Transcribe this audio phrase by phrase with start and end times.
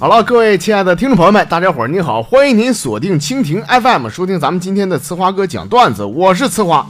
[0.00, 6.86] 好了，各位亲爱的听众朋友们，大家伙儿你好，欢迎您锁定蜻蜓 FM 收听咱们今天的呲花哥讲段子，我是呲花。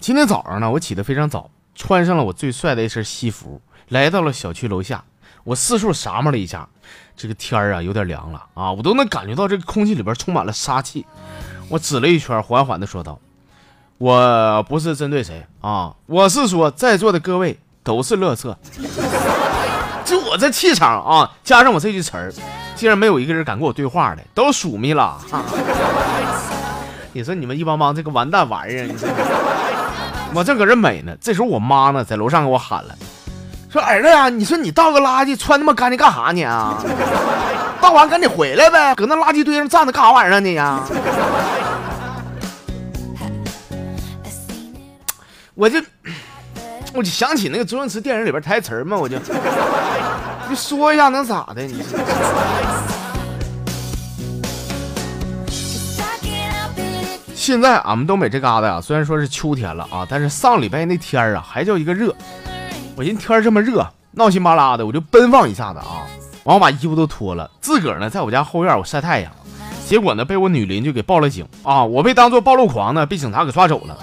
[0.00, 5.04] 今天早上呢，我起得非常早，穿上了我最帅的一身西服，来到了小区楼下。
[5.44, 6.66] 我四处撒摸了一下，
[7.14, 11.04] 这个天儿啊有点凉了啊，我都能感觉到这个空气里边充满了杀气。
[11.68, 13.20] 我指了一圈，缓缓地说道
[13.98, 18.56] ：“我不是针对谁啊，我是说在座的各位。”都是乐色，
[20.04, 22.32] 就我这气场啊，加上我这句词儿，
[22.76, 25.18] 竟然没有一个人敢跟我对话的，都数米了。
[27.12, 28.86] 你说你们一帮帮这个完蛋玩意儿，
[30.34, 32.94] 我正搁这美呢，这时候我妈呢在楼上给我喊了，
[33.70, 36.82] 说儿子呀，你说你倒个垃圾穿那么干净干啥呢啊？
[37.80, 40.80] 倒完赶紧回来呗，搁那垃圾堆上站着干啥玩意儿呢呀？
[45.54, 45.80] 我就。
[47.00, 49.16] 我就想起那个周星驰电影里边台词嘛，我就
[50.50, 51.62] 你说一下能咋的？
[51.62, 51.82] 你
[57.34, 62.14] 现在俺们东北这嘎达呀，虽然说是秋天了啊，但是上礼拜那天啊还叫一个热。
[62.96, 66.04] 我寻天这么热，闹心巴拉的，我就奔放一下子啊，
[66.44, 69.32] 完我把衣服都脱了，自个儿呢在我家后院我晒太阳，
[69.86, 73.96] 结果呢被我女邻居给报了警啊，我被当做暴露狂呢，被警察给抓走了。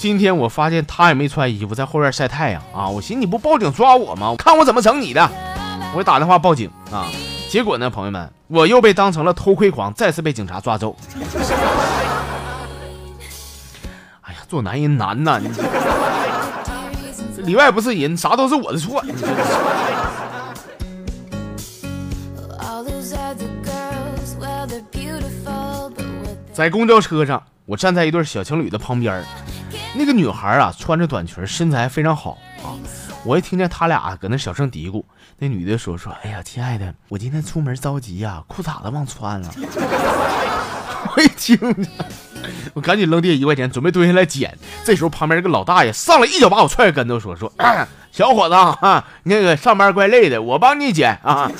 [0.00, 2.88] 今天我发现他也没穿衣服，在后院晒太阳啊！
[2.88, 4.34] 我寻思你不报警抓我吗？
[4.38, 5.30] 看我怎么整你的！
[5.94, 7.04] 我打电话报警啊！
[7.50, 10.96] 结果呢，朋友们，我又被当成了偷窥狂，再次被警察抓走。
[14.22, 15.38] 哎呀，做男人难呐！
[15.38, 15.50] 你
[17.42, 19.04] 里外不是人，啥都是我的错。
[26.54, 29.22] 在公交车上，我站在一对小情侣的旁边。
[29.94, 32.78] 那个女孩啊，穿着短裙，身材非常好啊。
[33.24, 35.02] 我一听见他俩搁那小声嘀咕，
[35.38, 39.50] 那女的说说：“哎呀，亲爱的，我今天出门着急呀，裤衩子忘穿了。
[41.16, 41.58] ”我一听，
[42.72, 44.56] 我赶紧扔地一块钱，准备蹲下来捡。
[44.84, 47.52] 这时候旁边这个老大爷上来一脚把我踹个跟头，说说
[48.12, 51.50] ：“小伙子啊，那个上班怪累的，我帮你捡啊。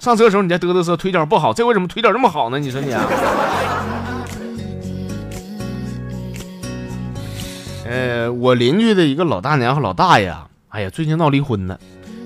[0.00, 2.58] 上车的时候你再嘚嘚瑟，腿脚不好，这回怎么腿脚这么好呢？
[2.58, 2.92] 你说你。”
[7.84, 10.32] 呃，我邻居的一个老大娘和老大爷，
[10.68, 11.76] 哎呀，最近闹离婚呢。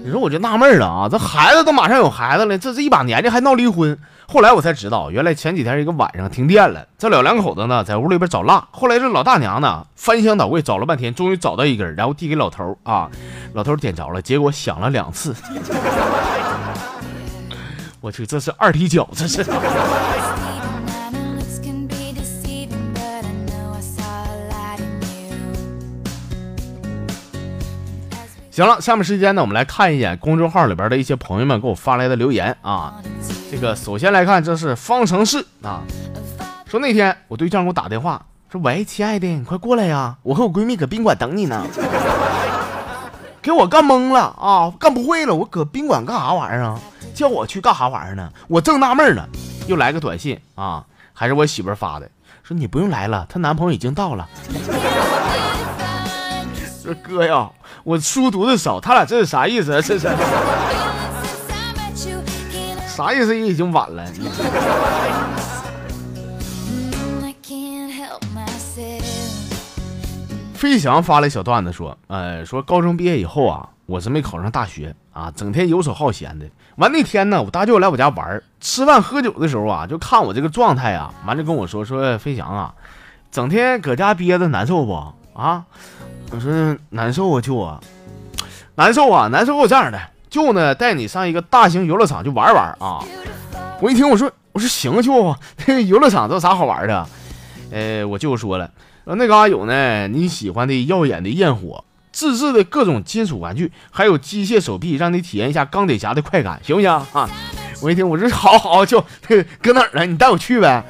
[0.05, 3.99] 你说我就纳闷了啊，这孩子都马上有孩子了，这这一把年纪还闹离婚。
[4.29, 8.69] 后来我才知道，原来前几天一个晚上停电了，这老两口子呢在屋里边找蜡。
[8.71, 13.11] 后来这老大娘呢翻箱倒柜找了半天，终于找到一根，然后递给老头啊，
[13.55, 15.35] 老头点着了，结果响了两次。
[18.01, 19.45] 我去，这是二踢脚，这是。
[28.57, 32.95] 行了，下面时间呢，我们来看一眼公众号里边的一些朋友们给我发来的留言啊。
[33.51, 35.83] 这个首先来看，这是方程式啊，
[36.65, 41.67] 说那天我对象给我打电话，说喂，亲爱的，你快过来呀，我和我闺蜜搁宾馆等你呢。
[43.43, 46.81] 给我干懵了啊，干不会了，我搁宾馆干啥玩意儿啊？
[47.15, 48.33] 叫我去干啥玩意儿呢？
[48.49, 49.29] 我正纳闷呢，
[49.67, 52.09] 又来个短信啊，还是我媳妇发的，
[52.43, 54.27] 说你不用来了，她男朋友已经到了。
[56.87, 57.51] 说哥呀。
[57.83, 59.83] 我书读的少，他俩这是啥意思？
[59.83, 60.09] 这是
[62.89, 63.37] 啥意思？
[63.37, 64.07] 已经晚了。
[70.55, 76.47] 飞翔发了小段子说，呃，说高中毕业以后啊，我是没考上大学啊，整天游手好闲的。
[76.77, 82.75] 完那天呢，我大舅来我家玩，吃饭喝酒的时候啊，就看我这个状态啊，完就跟我说说飞翔啊，
[83.31, 84.95] 整天搁家憋着难受不
[85.35, 85.65] 啊？
[86.31, 87.81] 我说难受啊，舅啊，
[88.75, 89.57] 难受啊，难受。
[89.57, 93.03] 我这样的，舅呢带你上一个大型游乐场去玩玩啊。
[93.81, 95.35] 我一听，我说我说行，舅，
[95.67, 97.07] 那个游乐场都有啥好玩的？
[97.71, 98.71] 呃，我舅说了，
[99.05, 107.29] 说那嘎有呢你喜欢的耀眼的焰火，自制的各种金属玩具，还有机械手臂，让你体验一下钢铁侠的快感，行不行啊？
[107.83, 109.05] 我一听，我说好好，舅，
[109.63, 110.05] 搁哪儿呢？
[110.07, 110.85] 你带我去呗。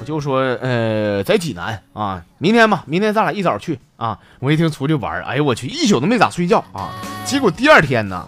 [0.00, 4.18] 我就说，呃，在济南啊，明天吧，明天咱俩一早去啊。
[4.38, 6.90] 我一听出去玩，哎呦我去，一宿都没咋睡觉啊。
[7.24, 8.26] 结果第二天呢，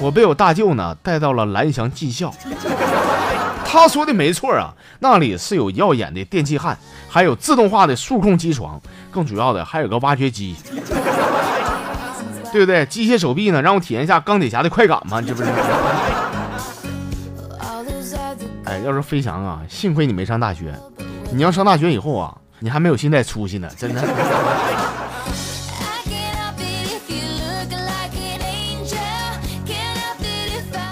[0.00, 2.32] 我被我大舅呢带到了蓝翔技校。
[3.64, 6.76] 他说的没错啊，那里是有耀眼的电气焊，
[7.08, 8.80] 还有自动化的数控机床，
[9.12, 10.56] 更主要的还有个挖掘机，
[12.50, 12.84] 对不对？
[12.86, 15.48] 机械手臂呢，让我体验一下钢铁侠的快感嘛，这不是？
[18.70, 20.72] 哎，要是飞翔啊，幸亏你没上大学，
[21.32, 24.00] 你要上大学以后啊，你还没有现在出息呢，真的。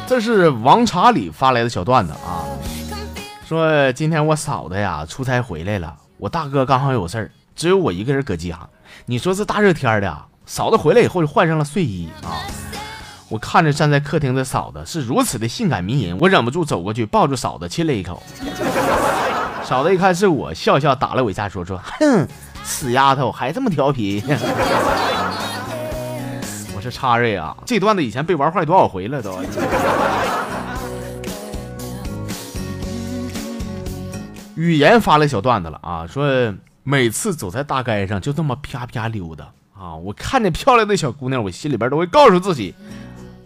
[0.09, 2.43] 这是王查理发来的小段子啊，
[3.47, 8.59] 说今天我嫂子呀出差回来了，我大哥刚好有事儿，只有我一个人搁家。
[9.07, 12.43] 你说这大热天的，嫂子回来以后就换上了睡衣啊。
[13.31, 18.23] 我看着站在客厅的嫂子是如此的性感迷人，我忍不住走过去抱住嫂子亲了一口。
[19.65, 22.27] 嫂子一看是我，笑笑打了我一下，说说，哼，
[22.65, 24.23] 死丫头还这么调皮。
[26.75, 29.39] 我是叉瑞啊，这段子以前被玩坏多少回了都。
[34.55, 39.45] 语言发了小段子了啊，说每次走在大街上就这么啪啪溜达
[39.79, 42.75] 啊，我看见漂亮的小姑娘，我心里边都会告诉自己。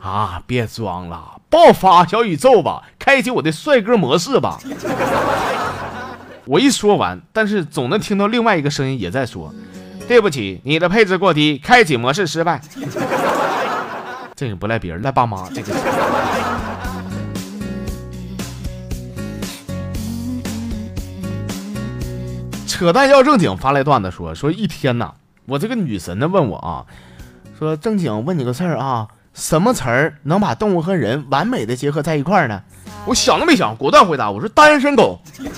[0.02, 0.42] 啊！
[0.48, 4.58] 别装了，爆发小宇宙吧，开启我的帅哥模式吧。
[6.44, 9.54] 我一说完，但是总能听到另外一个声音也在说
[10.08, 12.60] ：“对不起，你的配置过低，开启模式失败。
[14.34, 15.48] ”这个不赖别人，赖爸妈。
[15.50, 15.72] 这个
[22.66, 25.14] 扯淡要正经发来段子说说一天呐，
[25.46, 26.84] 我这个女神呢问我啊，
[27.56, 29.06] 说正经问你个事儿啊。
[29.34, 32.60] 什么词儿能把动物和人完美的结合在一块儿呢？
[33.06, 35.18] 我想都没想，果断回答：“我说单身狗。”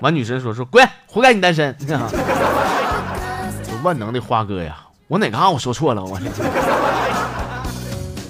[0.00, 1.96] 完，女神说：“说滚，活该你单身。”这
[3.82, 4.76] 万能的花哥呀，
[5.06, 6.04] 我哪嘎我说错了？
[6.04, 6.18] 我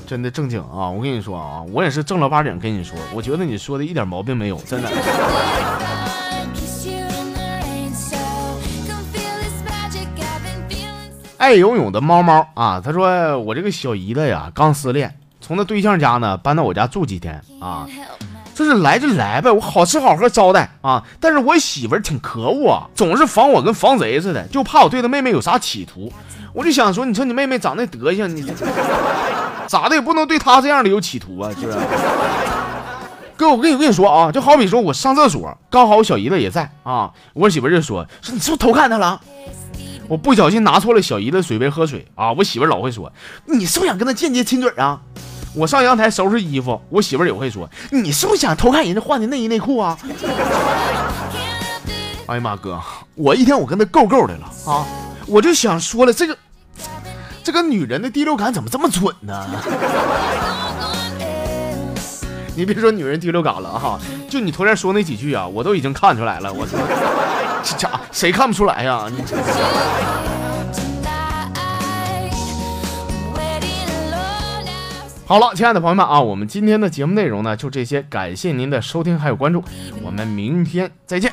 [0.07, 0.89] 真的正经啊！
[0.89, 4.89] 我跟你说啊，我也是正儿八经跟你说，我觉得你说的一点毛病没有，真的。
[11.39, 17.87] 爱游泳的猫猫啊，他说我这个小姨子呀刚失恋，从他对象家呢搬到我家住几天啊，
[18.57, 21.05] 这是来就来呗，我好吃好喝招待啊。
[21.21, 26.13] 但是我媳妇儿挺可恶啊，总是防我跟防贼似的，就怕我对她妹妹有啥企图。
[26.53, 28.45] 我就想说，你说你妹妹长那德行，你
[29.69, 31.79] 咋的也不能对她这样的有企图啊，是不是？
[33.37, 39.21] 哥，我跟你跟你说啊，就好比说我上厕所，刚好我小姨子也在啊，我媳妇就说说你是不是偷看她了？
[40.09, 42.33] 我不小心拿错了小姨的水杯喝水啊！
[42.33, 43.13] 我媳妇老会说
[43.45, 45.01] ：“你是不是想跟她间接亲嘴啊？”
[45.55, 49.99] 我上阳台收拾衣服，我媳妇也会说：“你是不是想偷看人家换的内衣内裤啊？”
[52.27, 52.81] 哎呀妈，哥，
[53.15, 54.87] 我一天我跟她够够的了啊！
[55.27, 56.37] 我就想说了，这个
[57.45, 59.47] 这个女人的第六感怎么这么准呢？
[62.57, 66.77] 你别说女人第六感了哈，就你头前说那几句啊，我都已经看出来了，我操！
[67.63, 69.09] 这家谁看不出来呀？
[69.11, 69.37] 你这
[75.27, 79.63] 好了，亲爱的朋友们啊，我们今天的节目内容呢就这些，感谢您的收听还有关注，
[80.03, 81.31] 我们明天再见。